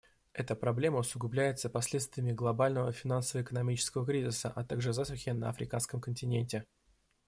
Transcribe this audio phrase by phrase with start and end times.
[0.33, 6.65] Эта проблема усугубляется последствиями глобального финансово-экономического кризиса, а также засухи на Африканском континенте.